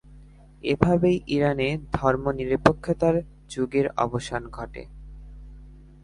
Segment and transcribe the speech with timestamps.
[0.63, 1.67] এভাবেই, ইরানে
[1.93, 3.15] ধর্মনিরপেক্ষতার
[3.49, 4.83] যুগের অবসান ধটে।